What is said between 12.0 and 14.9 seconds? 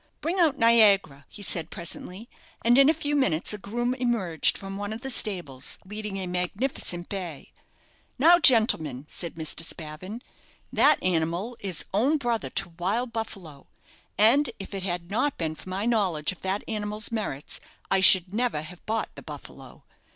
brother to 'Wild Buffalo,' and if it